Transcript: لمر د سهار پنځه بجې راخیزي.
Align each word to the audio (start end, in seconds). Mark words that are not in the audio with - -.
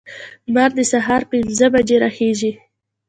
لمر 0.47 0.69
د 0.77 0.79
سهار 0.91 1.21
پنځه 1.31 1.65
بجې 1.73 1.97
راخیزي. 2.03 2.51